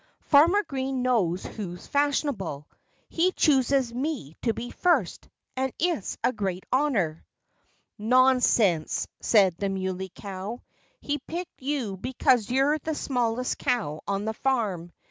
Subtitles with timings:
[0.21, 2.67] "Farmer Green knows who's fashionable.
[3.07, 5.29] He chooses me to be first!
[5.55, 7.23] And it's a great honor."
[7.99, 10.63] "Nonsense!" said the Muley Cow.
[11.01, 14.91] "He picked you because you're the smallest cow on the farm.